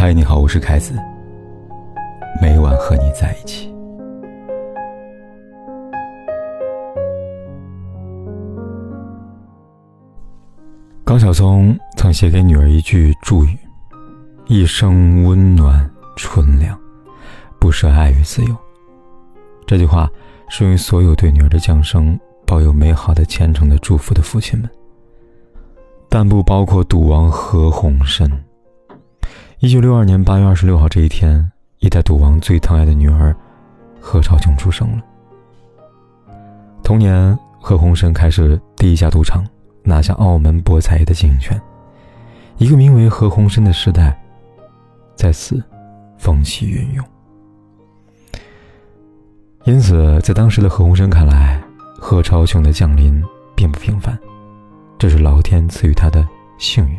[0.00, 0.94] 嗨，你好，我是凯子。
[2.40, 3.68] 每晚和你在一起。
[11.02, 13.58] 高晓松曾写给女儿一句祝语
[14.46, 16.78] ：“一生温暖纯良，
[17.58, 18.56] 不舍爱与自由。”
[19.66, 20.08] 这句话
[20.48, 24.70] 适用于所有对女儿的降生抱有美好的虔诚的祝福的父亲们，
[26.08, 28.30] 但不包括赌王何鸿燊。
[29.60, 33.34] 一九六二年八月二十六号这一天，一代赌王最疼爱的女儿
[34.00, 35.02] 何超琼出生了。
[36.84, 39.44] 同年，何鸿燊开始第一家赌场。
[39.82, 41.60] 拿下澳门博彩业的经营权，
[42.58, 44.16] 一个名为何鸿燊的时代，
[45.16, 45.60] 在此
[46.18, 47.04] 风起云涌。
[49.64, 51.60] 因此，在当时的何鸿燊看来，
[51.98, 53.24] 何超琼的降临
[53.56, 54.16] 并不平凡，
[54.98, 56.24] 这是老天赐予他的
[56.58, 56.96] 幸运。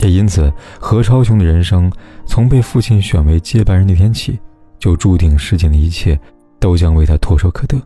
[0.00, 1.90] 也因此，何超琼的人生
[2.24, 4.38] 从被父亲选为接班人那天起，
[4.78, 6.18] 就注定世间的一切
[6.60, 7.76] 都将为他唾手可得，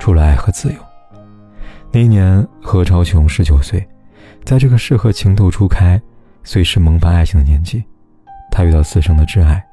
[0.00, 0.78] 除了爱和自由。
[1.92, 3.86] 那一年，何超琼十九岁，
[4.44, 6.00] 在这个适合情窦初开、
[6.42, 7.84] 随时萌发爱情的年纪，
[8.50, 9.64] 他遇到此生的挚爱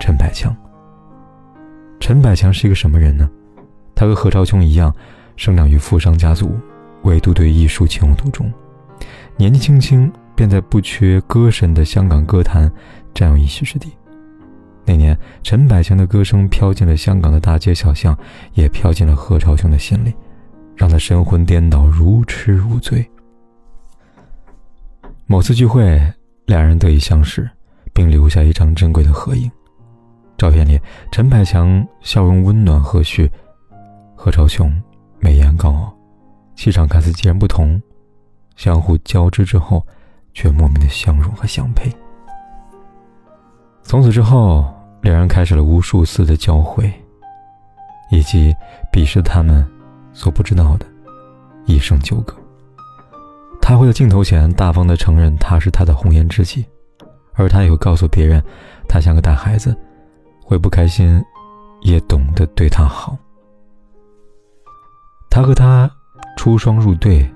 [0.00, 0.54] 陈百强。
[1.98, 3.28] 陈百强是一个什么人呢？
[3.94, 4.94] 他和何超琼一样，
[5.36, 6.56] 生长于富商家族，
[7.02, 8.52] 唯独对艺术情有独钟。
[9.36, 12.70] 年纪轻轻便在不缺歌神的香港歌坛
[13.12, 13.90] 占有一席之地。
[14.84, 18.16] 那年，陈百强的歌声飘进了香港的大街小巷，
[18.54, 20.14] 也飘进了何超琼的心里。
[20.76, 23.04] 让他神魂颠倒，如痴如醉。
[25.26, 26.00] 某次聚会，
[26.46, 27.50] 两人得以相识，
[27.92, 29.50] 并留下一张珍贵的合影。
[30.36, 33.28] 照片里，陈百强笑容温暖和煦，
[34.14, 34.72] 何超琼
[35.18, 35.92] 美颜高傲，
[36.54, 37.82] 气场看似截然不同，
[38.54, 39.84] 相互交织之后，
[40.38, 41.92] 却莫名的相融和相配。
[43.82, 44.64] 从此之后，
[45.00, 46.92] 两人开始了无数次的交汇，
[48.12, 48.54] 以及
[48.92, 49.68] 彼时他们。
[50.10, 50.86] 所不知道的
[51.66, 52.34] 一生纠葛，
[53.60, 56.64] 他会在镜头前大方的承认他是他的红颜知己，
[57.34, 58.42] 而他也会告诉别人，
[58.88, 59.76] 他像个大孩子，
[60.42, 61.22] 会不开心，
[61.82, 63.16] 也懂得对他好。
[65.30, 65.88] 他和他
[66.36, 67.30] 出双入对，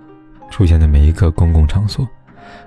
[0.51, 2.05] 出现在每一个公共场所，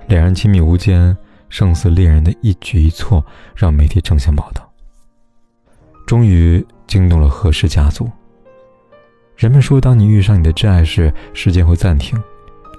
[0.06, 1.16] 两人亲密无间，
[1.48, 4.68] 胜似恋人的一举一措，让媒体争相报道，
[6.06, 8.10] 终于惊动了何氏家族。
[9.36, 12.20] 人们说，当你遇上你的挚爱时，时间会暂停，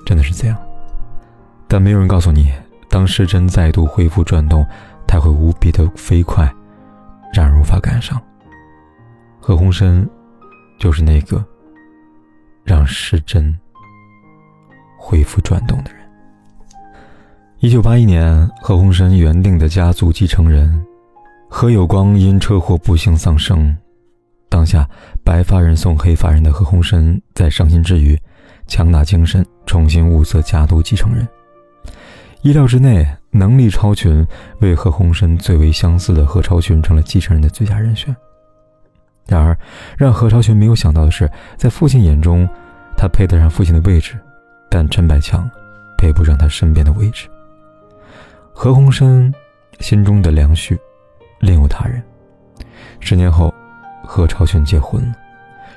[0.06, 0.58] 真的是这样。
[1.68, 2.52] 但没有人告诉你，
[2.90, 4.66] 当时针再度恢复转动，
[5.06, 6.52] 它会无比的飞快，
[7.34, 8.20] 让人无法赶上。
[9.40, 10.08] 何鸿燊，
[10.80, 11.44] 就是那个
[12.64, 13.56] 让时针
[14.98, 15.97] 恢复转动的人。
[17.68, 20.82] 一九八一年，何鸿燊原定的家族继承人
[21.50, 23.76] 何有光因车祸不幸丧生。
[24.48, 24.88] 当下，
[25.22, 28.18] 白发人送黑发人的何鸿燊在伤心之余，
[28.68, 31.28] 强打精神，重新物色家族继承人。
[32.42, 34.26] 意料之内，能力超群、
[34.62, 38.16] 为何鸿燊最为相似的何超群成了继承人的最佳人选。
[39.28, 39.60] 然而，
[39.98, 42.48] 让何超群没有想到的是，在父亲眼中，
[42.96, 44.18] 他配得上父亲的位置，
[44.70, 45.52] 但陈百强
[45.98, 47.28] 配不上他身边的位置。
[48.60, 49.32] 何鸿燊
[49.82, 50.76] 心中的梁旭，
[51.42, 52.02] 另有他人。
[53.00, 53.54] 十年后。
[54.04, 55.16] 何超群结婚了，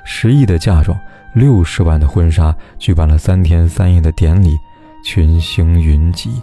[0.05, 0.97] 十亿的嫁妆，
[1.35, 4.55] 六十万的婚纱，举办了三天三夜的典礼，
[5.03, 6.41] 群星云集，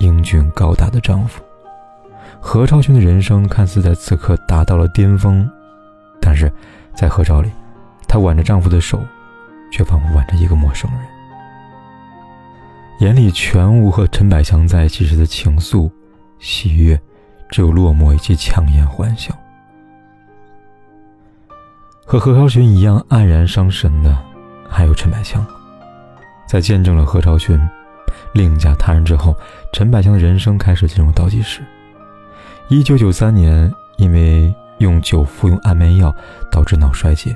[0.00, 1.40] 英俊高大的丈夫。
[2.40, 5.48] 何超群的人生看似在此刻达到了巅峰，
[6.20, 6.52] 但是，
[6.94, 7.48] 在合照里，
[8.08, 9.00] 她挽着丈夫的手，
[9.72, 11.00] 却仿佛挽着一个陌生人，
[13.00, 15.90] 眼里全无和陈百强在一起时的情愫、
[16.38, 17.00] 喜悦，
[17.48, 19.34] 只有落寞以及强颜欢笑。
[22.04, 24.14] 和何超群一样黯然伤神的，
[24.68, 25.44] 还有陈百强。
[26.46, 27.58] 在见证了何超群
[28.34, 29.34] 另嫁他人之后，
[29.72, 31.62] 陈百强的人生开始进入倒计时。
[32.68, 36.14] 一九九三年，因为用酒服用安眠药
[36.50, 37.34] 导致脑衰竭，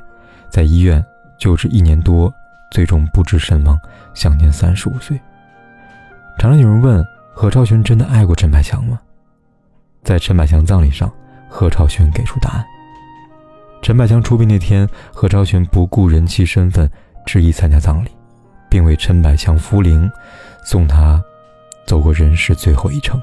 [0.51, 1.03] 在医院
[1.39, 2.31] 救治一年多，
[2.71, 3.81] 最终不治身亡，
[4.13, 5.19] 享年三十五岁。
[6.39, 9.01] 常常有人问何超群真的爱过陈百强吗？
[10.03, 11.11] 在陈百强葬礼上，
[11.49, 12.65] 何超群给出答案。
[13.81, 16.91] 陈百强出殡那天，何超群不顾人妻身份，
[17.25, 18.11] 执意参加葬礼，
[18.69, 20.11] 并为陈百强扶灵，
[20.65, 21.23] 送他
[21.87, 23.21] 走过人世最后一程。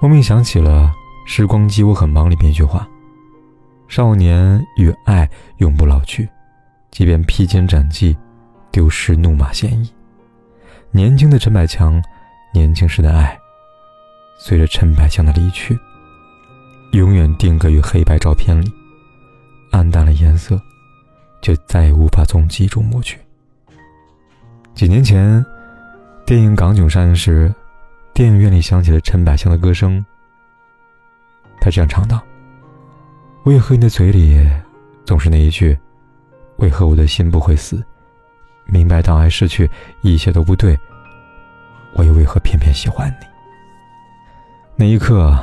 [0.00, 0.92] 莫名想起了
[1.30, 2.88] 《时光机我很忙》里面一句话
[3.86, 5.28] ：“少年与爱
[5.58, 6.28] 永不老去，
[6.90, 8.16] 即便披荆斩棘，
[8.72, 9.92] 丢失怒马鲜衣。”
[10.94, 12.02] 年轻的陈百强，
[12.52, 13.38] 年轻时的爱，
[14.36, 15.78] 随着陈百强的离去，
[16.90, 18.70] 永远定格于黑白照片里，
[19.70, 20.60] 暗淡了颜色，
[21.40, 23.18] 就再也无法从记忆中抹去。
[24.74, 25.42] 几年前，
[26.26, 27.50] 电影《港囧》上映时，
[28.12, 30.04] 电影院里响起了陈百强的歌声。
[31.58, 32.22] 他这样唱道
[33.44, 34.46] ：“为何你的嘴里
[35.06, 35.74] 总是那一句？
[36.56, 37.82] 为何我的心不会死？
[38.66, 39.70] 明白当爱失去，
[40.02, 40.78] 一切都不对。
[41.94, 43.26] 我又为何偏偏喜欢你？”
[44.76, 45.36] 那一刻，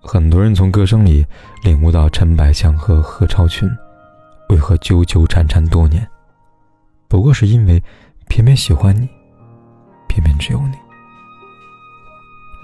[0.00, 1.24] 很多人从歌声里
[1.62, 3.70] 领悟到陈百强和何超群
[4.48, 6.06] 为何纠纠缠缠多年，
[7.08, 7.82] 不过是因为。
[8.26, 9.06] 偏偏喜欢你，
[10.08, 10.74] 偏偏只有你。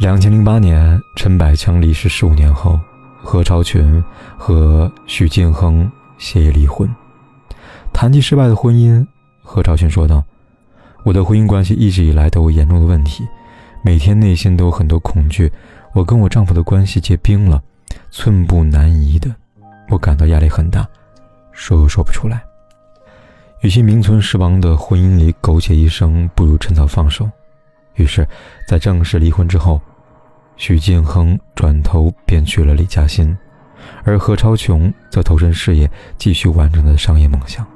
[0.01, 2.81] 两千零八年，陈百强离世十五年后，
[3.23, 4.03] 何超群
[4.39, 6.89] 和许晋亨协议离婚。
[7.93, 9.07] 谈及失败的婚姻，
[9.53, 10.23] 何超群说道
[11.03, 13.27] ：“我的婚姻关系一直以来都有严重的问题，
[13.83, 15.51] 每天内心都有很多恐惧。
[15.93, 17.61] 我跟我丈夫的关系结冰了，
[18.13, 19.29] 寸步难移的，
[19.89, 20.89] 我感到压力很大，
[21.51, 22.41] 说又说不出来。”
[23.63, 27.29] 与其名存实亡的婚姻里苟且一生，不如趁早放手。
[27.97, 28.25] 于是，
[28.69, 29.81] 在正式离婚之后，
[30.57, 33.37] 许晋亨转头便娶了李嘉欣，
[34.05, 37.67] 而何超琼则投身事业，继续完成他的商业梦想。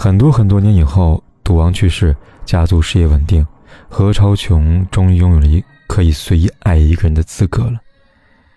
[0.00, 2.14] 很多很多年以后，赌王去世，
[2.44, 3.44] 家族事业稳定，
[3.88, 7.80] 何超琼终于拥有了一可以随意爱一个人的资格了。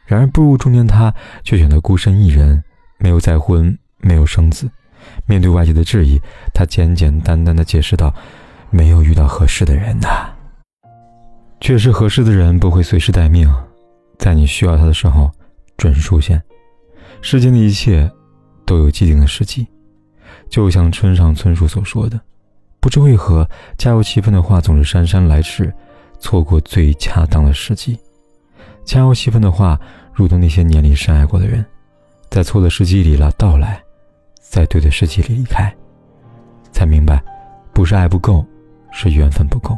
[0.05, 1.11] 然而，步入中年，他
[1.43, 2.63] 却选择孤身一人，
[2.99, 4.69] 没有再婚，没有生子。
[5.25, 6.21] 面对外界的质疑，
[6.53, 8.13] 他简简单单的解释道
[8.69, 10.29] ：“没有遇到合适的人呐。
[11.59, 13.51] 确实合适的人不会随时待命，
[14.19, 15.31] 在你需要他的时候
[15.75, 16.39] 准时出现。
[17.19, 18.07] 世间的一切
[18.63, 19.67] 都有既定的时机，
[20.51, 22.19] 就像村上春树所说的：
[22.79, 25.73] 不知为何，加油气氛的话总是姗姗来迟，
[26.19, 27.97] 错过最恰当的时机。
[28.83, 29.79] 加油气氛的话，
[30.13, 31.65] 如同那些年里深爱过的人，
[32.29, 33.81] 在错的时机里了到来。”
[34.51, 35.73] 在对的时机里离开，
[36.73, 37.23] 才明白，
[37.71, 38.45] 不是爱不够，
[38.91, 39.77] 是缘分不够。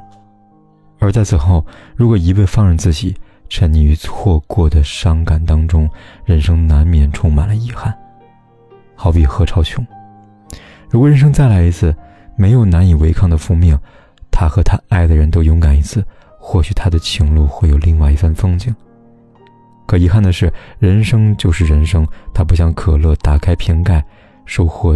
[0.98, 1.64] 而在此后，
[1.96, 3.16] 如果一味放任自己，
[3.50, 5.88] 沉溺于错过的伤感当中，
[6.26, 7.96] 人生难免充满了遗憾。
[8.96, 9.86] 好比何超琼，
[10.94, 11.92] 如果人生再来一次，
[12.36, 13.76] 没有难以违抗的宿命，
[14.30, 16.06] 他和他爱的人都勇敢一次，
[16.38, 18.74] 或许他的情路会有另外一番风景。
[19.88, 24.06] 可遗憾的是，人生就是人生，它不像可乐，打开瓶盖。
[24.46, 24.96] 收获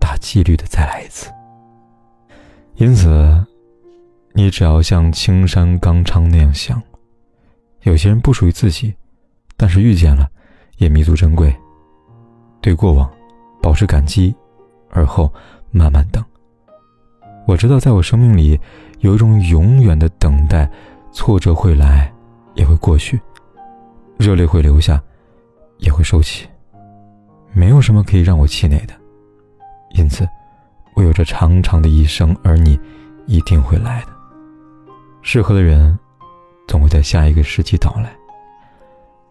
[0.00, 1.30] 大几率的再来一次。
[2.74, 3.46] 因此，
[4.32, 6.82] 你只要像青山刚昌那样想：
[7.82, 8.92] 有些人不属于自己，
[9.56, 10.28] 但是遇见了，
[10.78, 11.54] 也弥足珍贵。
[12.60, 13.08] 对过往
[13.62, 14.34] 保持感激，
[14.96, 15.30] 而后
[15.70, 16.24] 慢慢等。
[17.46, 18.58] 我知道，在我生命里
[19.00, 20.68] 有一种永远的等待，
[21.12, 22.10] 挫折会来，
[22.54, 23.16] 也会过去；
[24.16, 25.00] 热泪会流下，
[25.78, 26.48] 也会收起。
[27.52, 28.94] 没有什么可以让我气馁的，
[29.90, 30.26] 因此，
[30.94, 32.78] 我有着长长的一生，而你
[33.26, 34.08] 一定会来的。
[35.22, 35.96] 适合的人，
[36.66, 38.10] 总会在下一个时机到来。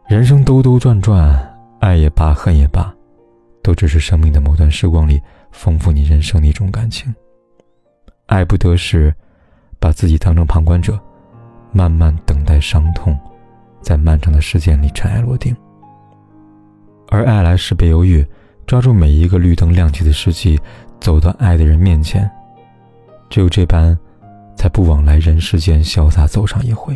[0.07, 1.38] 人生兜兜转转，
[1.79, 2.94] 爱也罢，恨也罢，
[3.62, 5.21] 都只是生命的某段时光里
[5.56, 7.13] 丰富你人生的一种感情。
[8.25, 9.13] 爱不得时，
[9.80, 11.00] 把自己当成旁观者，
[11.72, 13.18] 慢慢等待伤痛，
[13.81, 15.56] 在漫长的时间里尘埃落定。
[17.08, 18.25] 而爱来时别犹豫，
[18.68, 20.60] 抓住每一个绿灯亮起的时机，
[21.00, 22.29] 走到爱的人面前。
[23.29, 23.98] 只有这般，
[24.56, 26.96] 才不枉来人世间潇洒走上一回。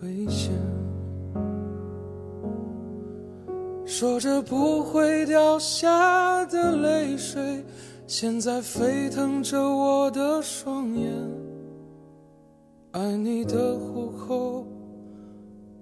[0.00, 0.52] 危险。
[3.84, 7.64] 说着不会掉下的泪水，
[8.06, 11.12] 现在沸腾着我的双眼。
[12.92, 14.66] 爱你的虎口，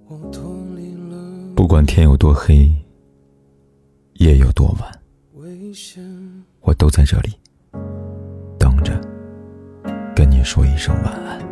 [0.09, 0.43] 我脱
[0.75, 1.17] 离了
[1.55, 2.71] 不管天有多黑，
[4.15, 5.01] 夜有多晚，
[5.35, 6.03] 危险。
[6.61, 7.33] 我都在这里
[8.59, 8.99] 等着，
[10.15, 11.46] 跟你说一声晚安。